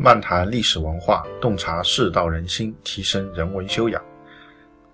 [0.00, 4.00] 漫谈历史文化，洞察世道人心，提升人文修养。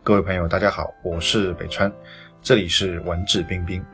[0.03, 1.93] 各位朋友，大家好，我是北川，
[2.41, 3.85] 这里是文质彬彬。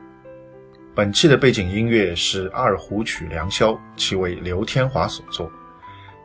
[0.95, 5.51] 本期的背景音乐是二胡曲《良宵》，其为刘天华所作。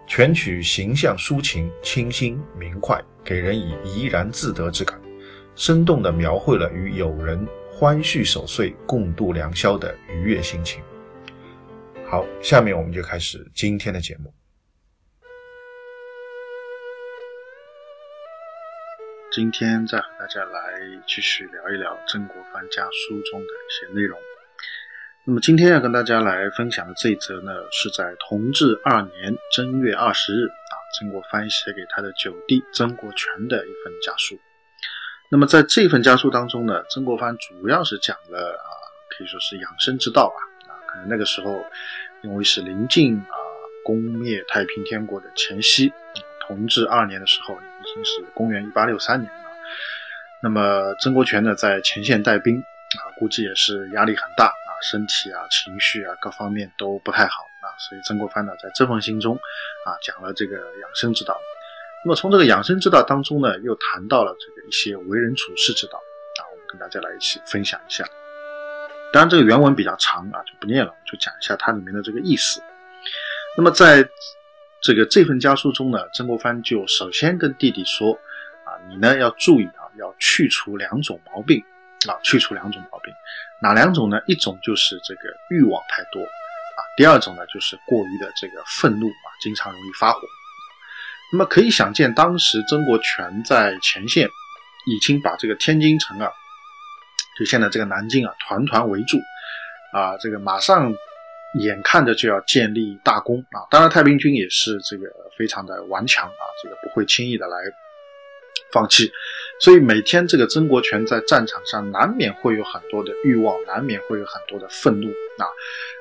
[0.07, 5.01] 全曲形象抒情，清新明快，给人以怡然自得之感，
[5.57, 10.81] 生动地描绘了与友人欢叙守岁、共度良宵的愉悦心情。
[12.09, 14.33] 好，下面我们就开始今天的节目。
[19.37, 24.19] 今天再和大家来继续聊一聊曾国藩家书中的一些内容。
[25.27, 34.41] 那么今天要跟大家来分享的这一则呢，是在同治二年正月二十日啊，曾国藩写给他的九弟曾国荃的一份家书。
[35.31, 38.73] 那么在这份家书当中呢，曾国藩主要是讲了啊，
[39.11, 40.73] 可以说是养生之道吧。
[40.73, 41.63] 啊，可能那个时候
[42.23, 43.37] 因为是临近啊
[43.85, 45.93] 攻灭太平天国的前夕，
[46.49, 47.55] 同治二年的时候
[48.05, 49.51] 是公元一八六三年啊。
[50.43, 54.69] 那么曾国荃呢在前线带兵啊，估计也是压力很大啊。
[54.83, 59.35] 身体啊，情绪啊，各方面都不太好啊，所以曾国藩呢，在这封信中
[59.87, 61.41] 啊，讲了这个养生之道。
[62.05, 68.05] 那么从这个养生之道当中呢，又谈到了这个一些为人处事之道啊，我们跟大家来一起分享一下。
[69.13, 72.63] 当然，这个原文比较长啊，就不念了，就讲一下它里面的这个意思。
[73.57, 74.07] 那么在
[74.87, 78.13] 这个这份家书中呢，曾国藩就首先跟弟弟说
[78.65, 81.61] 啊，你呢要注意啊，要去除两种毛病。
[82.07, 83.13] 啊，去除两种毛病，
[83.61, 84.21] 哪两种呢？
[84.27, 90.21] 一种就是这个欲望太多啊，第二种呢就是过于的这个愤怒啊，经常容易发火。
[91.33, 96.31] 那么可以想见，当时曾国荃在前线已经把这个天津城啊，
[97.37, 99.19] 就现在这个南京啊，团团围住
[99.93, 100.95] 啊，这个马上
[101.61, 103.67] 眼看着就要建立大功啊。
[103.71, 107.57] 当然，太平军也是这个非常的顽强啊，这个不会轻易的来。
[108.73, 109.11] 放弃，
[109.61, 115.47] 所以每天这个曾国荃在战场上难免会有很多的欲望，难免会有很多的愤怒啊。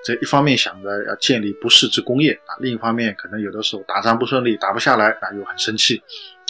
[0.04, 6.02] 这一方面想着要建立不世之功业啊，另一方面可能有的时候打仗不顺利，打不下来啊，又很生气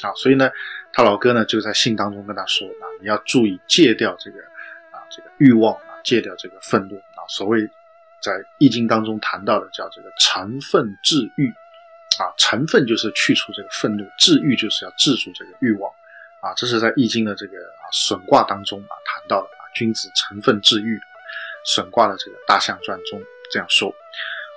[0.01, 0.13] 啊。
[0.15, 0.49] 所以呢，
[0.93, 4.37] 他老哥呢就在信当中跟他说啊，你要注意戒掉这个
[4.91, 7.27] 啊这个欲望啊，戒掉这个愤怒啊。
[7.27, 7.59] 所谓
[8.25, 11.53] 在易经当中谈到的叫这个成分治愈
[12.17, 15.91] 啊，成分就是去除这个愤怒，治愈就是要治住这个欲望。
[16.41, 20.99] 啊，这是在《易经》的这个啊损卦当中啊谈到的啊，君子成分治愈，
[21.65, 23.21] 损卦的这个大象传中
[23.51, 23.93] 这样说。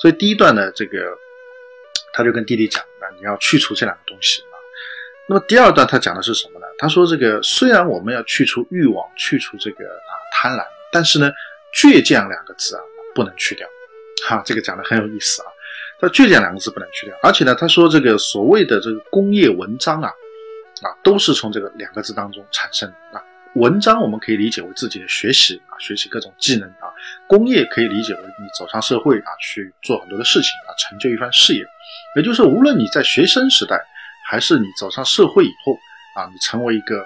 [0.00, 1.12] 所以第一段呢，这个
[2.12, 4.54] 他就跟弟弟讲，那你要去除这两个东西啊。
[5.28, 6.66] 那么第二段他讲的是什么呢？
[6.78, 11.30] 他说这个虽然我们要去除欲望，去除这个啊贪婪，但是呢，
[11.74, 12.82] 倔强两个字啊
[13.18, 13.66] 不能去掉。
[14.26, 15.48] 哈，这个讲的很有意思啊。
[16.00, 20.12] 他倔强两个字不能去掉，而且呢，他说这个所谓的这个工业文章啊。
[20.80, 23.18] 啊，都是从这个两个字当中产生的。
[23.18, 23.24] 啊，
[23.56, 26.86] 文章我们可以理解为自己的学习啊，学习各种技能啊；
[27.26, 31.64] 工业可以理解为你走上社会啊，去做很多的事情啊，成就一番事业。
[32.14, 33.76] 也就是，无论你在学生时代，
[34.30, 35.76] 还是你走上社会以后
[36.14, 37.04] 啊，你成为一个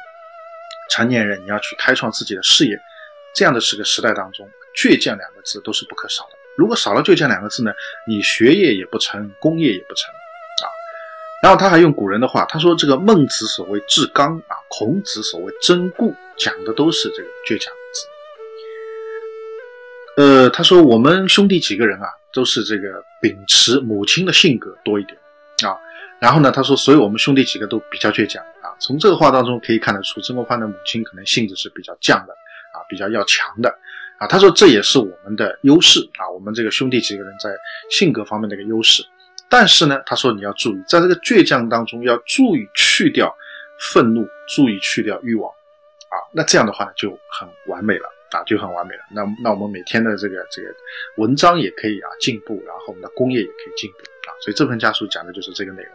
[0.91, 2.79] 成年人，你要去开创自己的事业，
[3.35, 4.47] 这样的是个时代当中，
[4.77, 6.31] 倔强两个字都是不可少的。
[6.57, 7.73] 如果少了倔强两个字呢，
[8.07, 10.69] 你学业也不成，功业也不成啊。
[11.43, 18.07] 然后他还用古人的话，他说：“这个孟子所谓至刚啊，孔子所谓贞固，讲的都是这个倔强字。”
[20.23, 25.19] 呃，他说我们兄弟几个人啊，都是这个秉持母亲的性格多一点
[25.65, 25.75] 啊。
[26.21, 28.71] 然后呢，他说，所以我们兄弟几个都比较倔强啊。
[28.79, 32.33] 从这个话当中可以看得出，曾国藩的母亲可能性子是比较犟的
[32.75, 33.75] 啊，比较要强的
[34.23, 34.27] 啊。
[34.29, 37.51] 他说这也是我们的优势啊，我们这个兄弟几个人在
[37.91, 39.05] 性格方面的一个优势。
[39.49, 43.35] 但是呢，他说你要注意，在这个倔强当中要注意去掉
[43.93, 49.03] 愤怒，注意去掉欲望，啊，那这样的话就很完美了啊，就很完美了。
[49.15, 50.69] 那那我们每天的这个这个
[51.19, 54.33] 文章也可以啊进步，然后我们的工业也可以进步啊。
[54.41, 55.93] 所以这份家书讲的就是这个内容。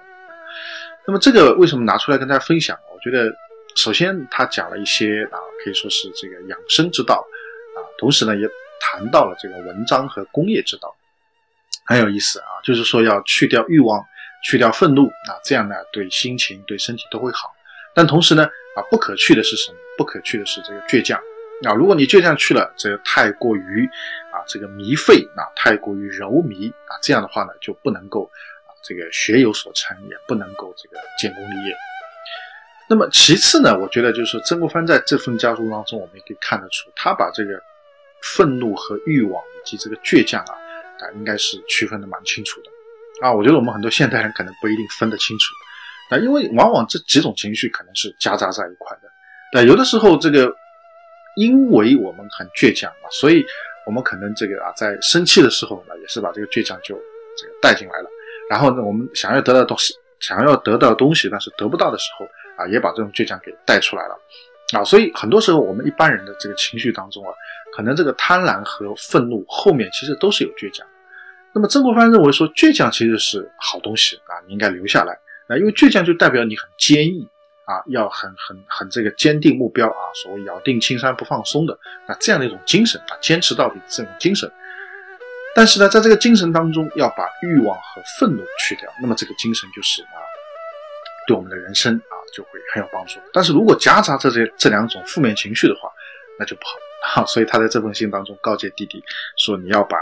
[1.07, 2.77] 那么这个为什么拿出来跟大家分享？
[2.93, 3.33] 我觉得
[3.75, 7.25] 首先他讲了一些啊，可以说是这个养生之道，
[7.97, 8.47] 同时呢也
[8.79, 10.95] 谈到了这个文章和工业之道。
[11.85, 14.05] 很有意思啊，就是说要去掉欲望，
[14.43, 17.53] 去掉愤怒啊，这样呢对心情、对身体都会好。
[17.95, 18.43] 但同时呢，
[18.75, 19.77] 啊不可去的是什么？
[19.97, 21.17] 不可去的是这个倔强
[21.63, 21.73] 啊。
[21.73, 23.89] 如果你倔强去了，这个太过于
[24.33, 28.29] 啊这个迷费啊，太过于柔靡啊，这样的话呢就不能够
[28.65, 31.75] 啊这个学有所成，也不能够这个建功立业。
[32.89, 37.61] 那么其次呢，我觉得就是曾国藩在这份家书当中，我们也可以看得出，他把这个
[38.21, 40.53] 愤怒和欲望以及这个倔强啊。
[40.97, 42.71] 啊，应该是区分的蛮清楚的，
[43.21, 45.53] 啊，我觉得我们很多现代人可能不一定分得清楚，
[46.09, 49.07] 啊，因为往往这几种情绪可能是夹杂在一块的。
[49.53, 50.51] 那有的时候这个，
[51.35, 53.45] 因为我们很倔强啊，所以
[53.85, 56.99] 我们可能这个啊，在生气的时候呢，也是把这个倔强就
[57.37, 58.09] 这个带进来了。
[58.49, 62.25] 然后呢，我们想要得到东西，想要得到东西，但是得不到的时候
[62.57, 64.19] 啊，也把这种倔强给带出来了。
[64.73, 67.33] 啊，所以很多时候我们一般人的这个情绪当中啊，
[67.75, 70.85] 可能这个贪婪和愤怒后面其实都是有倔强。
[71.53, 75.13] 那么曾国藩认为说，倔强其实是好东西啊，你应该留下来
[75.47, 77.25] 啊，因为倔强就代表你很坚毅
[77.65, 81.73] 啊，要很很很这个坚定目标啊，所谓咬定青山不放松的
[82.05, 84.51] 啊这样的一种精神啊，坚持到底这种精神。
[85.55, 90.19] 但是呢，在这个精神当中要把欲望和愤怒去掉，那么这个精神就是啊，
[91.25, 93.19] 对我们的人生啊就会很有帮助。
[93.31, 95.89] 但是如果夹杂着这这两种负面情绪的话，
[96.39, 97.25] 那就不好啊。
[97.29, 99.03] 所以他在这封信当中告诫弟弟
[99.37, 99.97] 说，你要把。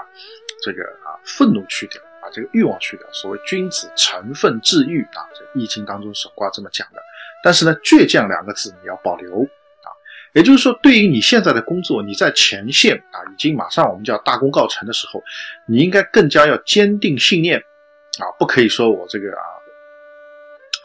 [0.64, 3.06] 这个啊，愤怒去掉，把这个欲望去掉。
[3.12, 7.00] 所谓君子诚愤治欲啊，这《易经》当中所卦这么讲的。
[7.44, 9.88] 但是呢，倔强两个字你要保留啊，
[10.34, 15.22] 也就是说，对于你现在的工作，你在前线啊，已经马上我们叫大功告成的时候，
[15.68, 19.44] 你应该更加要坚定信念啊，不可以说我这个啊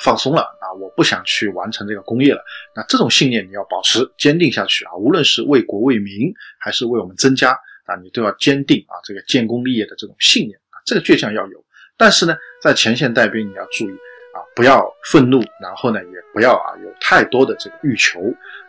[0.00, 2.42] 放松了我不想去完成这个工业了。
[2.74, 7.58] 那这种信念你要保持坚定下去啊，无论是为国为民，还是为我们增加。
[7.86, 11.64] 啊，你都要坚定啊，这个建功立业的这种信念啊，这个倔强要有。
[11.96, 13.92] 但是呢，在前线带兵，你要注意
[14.32, 18.20] 啊，不要愤怒，然后呢，也不要啊有太多的这个欲求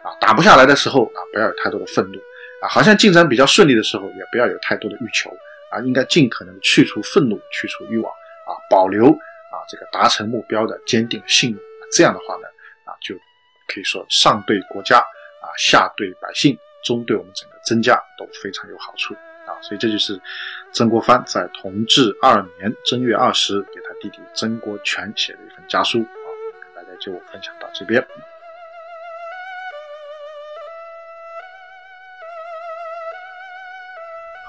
[0.03, 2.17] 啊，打不下来的时候啊，不要有太多的愤怒
[2.63, 5.29] 啊，好像进展比较顺利的时候，也不要有太多的欲求
[5.69, 11.70] 啊，应该尽可能去除愤怒，去除欲望啊，保留啊这个达成目标的坚定信念。
[11.91, 12.47] 这样的话呢，
[12.85, 13.15] 啊，就
[13.67, 16.57] 可以说上对国家啊，下对百姓。
[16.83, 19.13] 中对我们整个曾家都非常有好处
[19.45, 20.19] 啊，所以这就是
[20.71, 26.25] 曾国藩在同治二年正月二十给他弟弟曾国荃写的一份家书啊，
[26.59, 28.03] 跟大家就分享到这边。